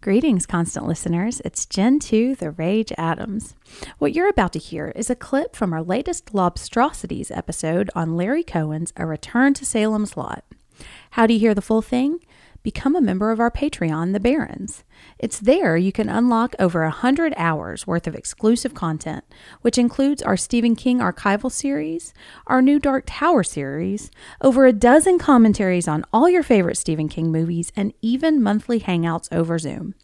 [0.00, 1.42] Greetings, constant listeners.
[1.44, 3.56] It's Gen 2, The Rage Adams.
[3.98, 8.44] What you're about to hear is a clip from our latest Lobstrosities episode on Larry
[8.44, 10.44] Cohen's A Return to Salem's Lot.
[11.10, 12.20] How do you hear the full thing?
[12.68, 14.84] Become a member of our Patreon, The Barrens.
[15.18, 19.24] It's there you can unlock over a hundred hours worth of exclusive content,
[19.62, 22.12] which includes our Stephen King archival series,
[22.46, 24.10] our new Dark Tower series,
[24.42, 29.32] over a dozen commentaries on all your favorite Stephen King movies, and even monthly hangouts
[29.32, 29.94] over Zoom.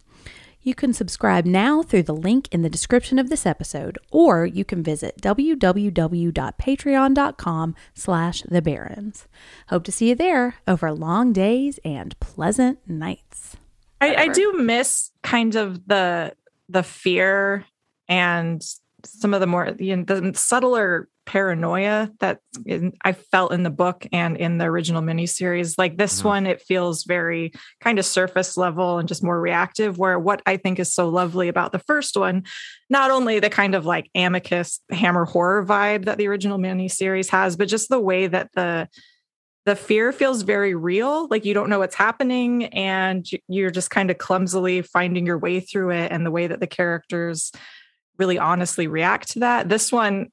[0.64, 4.64] You can subscribe now through the link in the description of this episode, or you
[4.64, 9.28] can visit www.patreon.com slash the barrens.
[9.68, 13.58] Hope to see you there over long days and pleasant nights.
[14.00, 16.34] I, I do miss kind of the
[16.70, 17.66] the fear
[18.08, 18.64] and
[19.04, 23.70] some of the more you know, the subtler paranoia that in, I felt in the
[23.70, 25.74] book and in the original miniseries.
[25.78, 26.24] Like this Mhm.
[26.24, 29.98] one, it feels very kind of surface level and just more reactive.
[29.98, 32.44] Where what I think is so lovely about the first one,
[32.90, 37.56] not only the kind of like amicus hammer horror vibe that the original miniseries has,
[37.56, 38.88] but just the way that the
[39.66, 44.10] the fear feels very real like you don't know what's happening and you're just kind
[44.10, 47.50] of clumsily finding your way through it and the way that the characters
[48.18, 50.28] really honestly react to that this one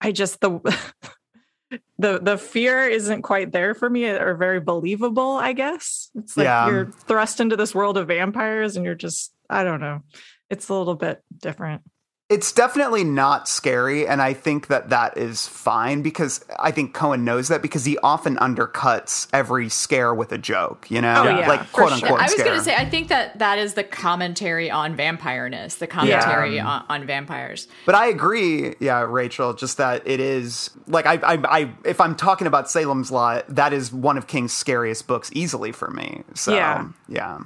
[0.00, 0.60] i just the
[1.98, 6.10] the the fear isn't quite there for me or very believable i guess.
[6.14, 6.68] It's like Yeah.
[6.68, 10.00] you're thrust into this world of vampires and you're just i don't know.
[10.48, 11.82] It's a little bit different
[12.28, 17.24] It's definitely not scary, and I think that that is fine because I think Cohen
[17.24, 21.46] knows that because he often undercuts every scare with a joke, you know, Oh, yeah,
[21.48, 22.08] like for quote sure.
[22.08, 22.46] unquote I was scare.
[22.46, 26.66] going to say, I think that that is the commentary on vampireness, the commentary Yeah.
[26.66, 27.68] on, on vampires.
[27.84, 29.54] But I agree, yeah, Rachel.
[29.54, 33.72] Just that it is like I, I, I, if I'm talking about Salem's Lot, that
[33.72, 36.22] is one of King's scariest books, easily for me.
[36.34, 36.88] So Yeah.
[37.08, 37.38] yeah,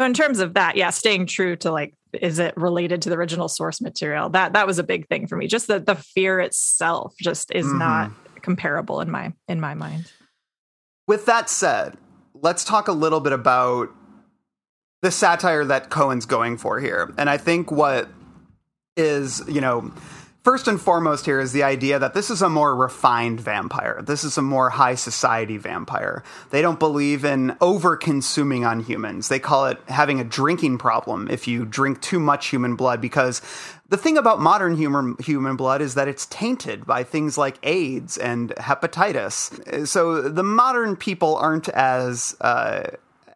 [0.00, 3.16] So in terms of that, yeah, staying true to like, is it related to the
[3.16, 4.28] original source material?
[4.30, 5.46] That that was a big thing for me.
[5.46, 7.78] Just that the fear itself just is Mhm.
[7.78, 8.10] not
[8.42, 10.10] comparable in my in my mind.
[11.08, 11.96] With that said,
[12.34, 13.88] let's talk a little bit about
[15.02, 17.12] the satire that Cohen's going for here.
[17.18, 18.08] And I think what
[18.96, 19.92] is, you know,
[20.42, 24.02] first and foremost here is the idea that this is a more refined vampire.
[24.02, 26.22] This is a more high society vampire.
[26.50, 29.28] They don't believe in over consuming on humans.
[29.28, 33.40] They call it having a drinking problem if you drink too much human blood because
[33.88, 38.16] the thing about modern human human blood is that it's tainted by things like AIDS
[38.16, 39.86] and hepatitis.
[39.86, 42.84] So the modern people aren't as uh,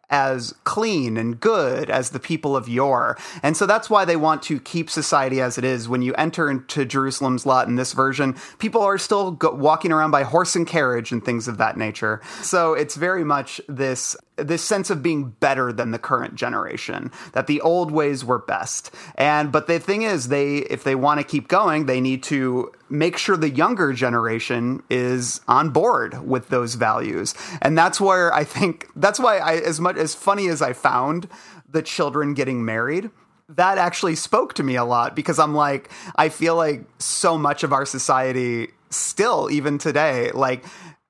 [0.09, 3.17] as clean and good as the people of yore.
[3.43, 5.89] And so that's why they want to keep society as it is.
[5.89, 10.11] When you enter into Jerusalem's lot in this version, people are still go- walking around
[10.11, 12.21] by horse and carriage and things of that nature.
[12.41, 17.47] So it's very much this this sense of being better than the current generation that
[17.47, 18.91] the old ways were best.
[19.15, 22.71] And but the thing is they if they want to keep going they need to
[22.89, 27.33] make sure the younger generation is on board with those values.
[27.61, 31.27] And that's where i think that's why i as much as funny as i found
[31.69, 33.09] the children getting married
[33.49, 37.63] that actually spoke to me a lot because i'm like i feel like so much
[37.63, 40.63] of our society still even today like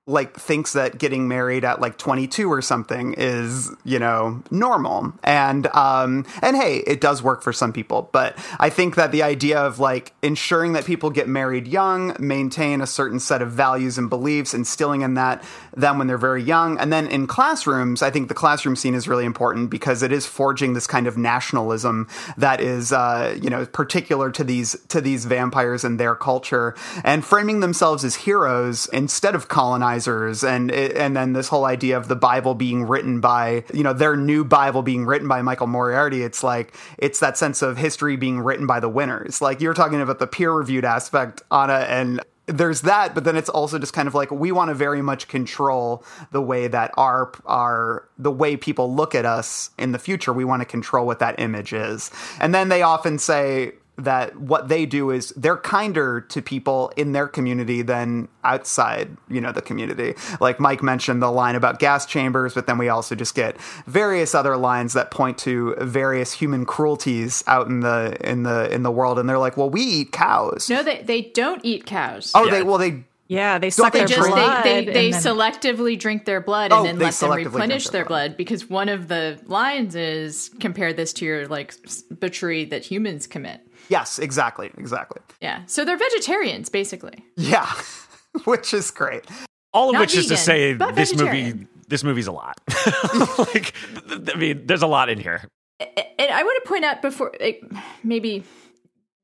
[0.07, 5.13] like thinks that getting married at like 22 or something is you know normal.
[5.23, 8.09] And um and hey it does work for some people.
[8.11, 12.81] But i think that the idea of like ensuring that people get married young maintain
[12.81, 15.43] a certain set of values and beliefs instilling in that
[15.75, 16.79] them when they're very young.
[16.79, 20.25] And then in classrooms i think the classroom scene is really important because it is
[20.25, 22.07] forging this kind of nationalism
[22.37, 26.75] that is uh you know particular to these to these vampires and their culture.
[27.03, 29.47] And framing themselves as heroes instead of
[29.97, 33.93] colonizers and and then this whole idea of the bible being written by you know
[33.93, 38.15] their new bible being written by michael moriarty it's like it's that sense of history
[38.15, 39.41] being written by the winners.
[39.41, 43.49] Like you're talking about the peer reviewed aspect anna and there's that but then it's
[43.49, 47.31] also just kind of like we want to very much control the way that our
[47.45, 50.33] our the way people look at us in the future.
[50.33, 52.09] We want to control what that image is.
[52.39, 57.13] And then they often say that what they do is they're kinder to people in
[57.13, 60.13] their community than outside, you know, the community.
[60.39, 64.35] Like Mike mentioned the line about gas chambers, but then we also just get various
[64.35, 68.91] other lines that point to various human cruelties out in the in the in the
[68.91, 72.31] world and they're like, "Well, we eat cows." No, they, they don't eat cows.
[72.35, 74.63] Oh, they well they Yeah, they suck they their just blood.
[74.63, 78.03] they they, they then- selectively drink their blood Oh, and then let them replenish their
[78.03, 78.37] their blood.
[78.37, 81.73] because one of the lines is compare this to your like
[82.11, 83.61] butchery that humans commit.
[83.89, 85.21] Yes, exactly, exactly.
[85.41, 87.23] Yeah, so they're vegetarians basically.
[87.35, 87.69] Yeah.
[88.45, 89.25] Which is great.
[89.73, 92.59] All of Not which is to say, this movie, this movie's a lot.
[93.39, 93.73] like,
[94.07, 95.43] th- I mean, there's a lot in here.
[95.79, 97.63] and I want to point out before like,
[98.03, 98.43] maybe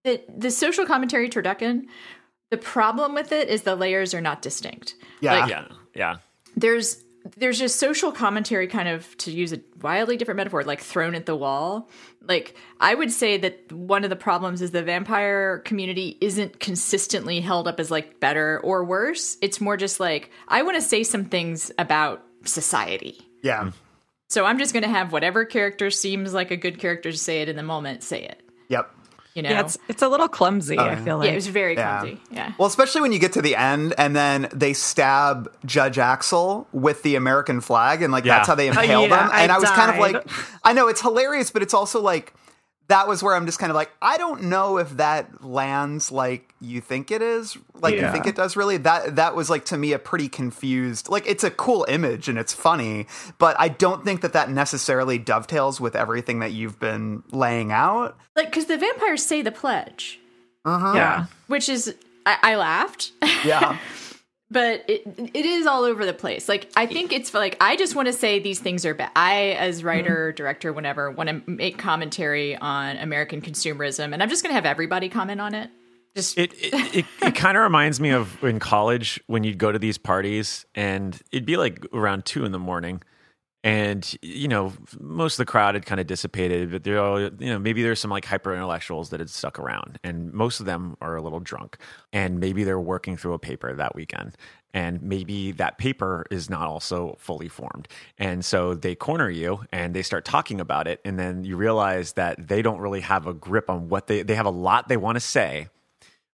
[0.03, 1.83] the the social commentary turducken.
[2.51, 4.95] The problem with it is the layers are not distinct.
[5.21, 5.39] Yeah.
[5.39, 6.15] Like, Yeah, yeah.
[6.55, 7.03] there's
[7.37, 11.25] there's just social commentary kind of to use a wildly different metaphor like thrown at
[11.25, 11.89] the wall.
[12.21, 17.41] Like i would say that one of the problems is the vampire community isn't consistently
[17.41, 19.37] held up as like better or worse.
[19.41, 23.21] It's more just like i want to say some things about society.
[23.43, 23.63] Yeah.
[23.63, 23.73] Mm.
[24.29, 27.41] so i'm just going to have whatever character seems like a good character to say
[27.41, 28.41] it in the moment say it.
[28.69, 28.89] Yep.
[29.33, 30.77] You know Yeah, it's it's a little clumsy.
[30.77, 31.99] I oh, feel like yeah it was very Yeah.
[31.99, 35.97] clumsy yeah Well, especially when you get to the end and then they stab Judge
[35.97, 38.35] Axel with the American flag and like Yeah.
[38.37, 39.31] that's how they impaled yeah, him.
[39.33, 40.27] And I, I was kind of like,
[40.63, 42.33] I know it's hilarious, but it's also like
[42.87, 46.53] that was where I'm just kind of like, I don't know if that lands like
[46.59, 48.55] you think it is, like you think it does.
[48.55, 51.09] Really, that that was like to me a pretty confused.
[51.09, 53.07] Like it's a cool image and it's funny,
[53.37, 58.17] but I don't think that that necessarily dovetails with everything that you've been laying out.
[58.35, 60.19] like because the vampires say the pledge
[60.65, 60.93] uh-huh.
[60.95, 61.25] yeah.
[61.47, 61.95] which is
[62.25, 63.11] i, I laughed
[63.43, 63.77] Yeah.
[64.53, 65.01] but it
[65.33, 66.47] it is all over the place.
[66.47, 69.11] Like I think it's like I just want to say these things are bad.
[69.15, 70.35] I as writer, mm-hmm.
[70.35, 74.65] director, whatever, want to make commentary on American consumerism, and I'm just going to have
[74.65, 75.69] everybody comment on it.
[76.15, 79.71] Just It it, it, it kind of reminds me of in college when you'd go
[79.71, 83.01] to these parties and it'd be like around two in the morning,
[83.63, 87.31] and you know most of the crowd had kind of dissipated, but there all you
[87.39, 90.97] know maybe there's some like hyper intellectuals that had stuck around, and most of them
[91.01, 91.77] are a little drunk,
[92.11, 94.35] and maybe they're working through a paper that weekend.
[94.75, 97.87] And maybe that paper is not also fully formed.
[98.17, 100.99] And so they corner you and they start talking about it.
[101.05, 104.33] And then you realize that they don't really have a grip on what they, they
[104.33, 105.67] have a lot they want to say,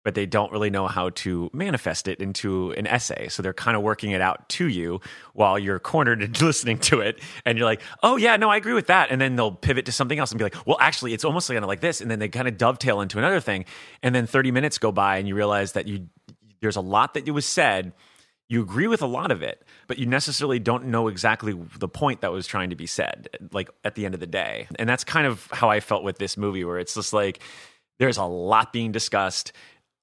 [0.08, 3.28] but they don't really know how to manifest it into an essay.
[3.28, 5.02] So they're kind of working it out to you
[5.34, 7.20] while you're cornered and listening to it.
[7.44, 9.10] And you're like, oh, yeah, no, I agree with that.
[9.10, 11.62] And then they'll pivot to something else and be like, well, actually, it's almost kind
[11.62, 12.00] of like this.
[12.00, 13.66] And then they kind of dovetail into another thing.
[14.02, 16.08] And then 30 minutes go by and you realize that you
[16.62, 17.92] there's a lot that was said.
[18.48, 22.22] You agree with a lot of it, but you necessarily don't know exactly the point
[22.22, 24.68] that was trying to be said, like at the end of the day.
[24.78, 27.40] And that's kind of how I felt with this movie, where it's just like
[27.98, 29.52] there's a lot being discussed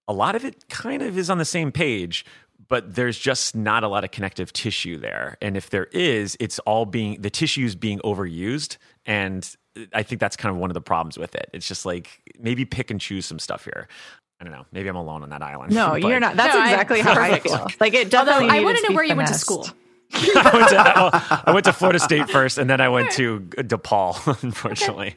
[0.07, 2.25] a lot of it kind of is on the same page
[2.67, 6.57] but there's just not a lot of connective tissue there and if there is it's
[6.59, 9.55] all being the tissue is being overused and
[9.93, 12.65] i think that's kind of one of the problems with it it's just like maybe
[12.65, 13.87] pick and choose some stuff here
[14.39, 16.35] i don't know maybe i'm alone on that island No, But- you're not.
[16.35, 17.43] That's No, I- exactly how I perfect.
[17.47, 17.67] feel.
[17.79, 18.57] Like it although definitely.
[18.59, 19.67] I want to know be where you went to school.
[20.13, 24.15] I, went to, I went to florida state first and then i went to depaul
[24.43, 25.15] unfortunately